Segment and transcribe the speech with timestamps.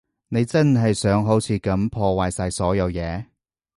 [0.29, 3.23] 你真係想好似噉破壞晒所有嘢？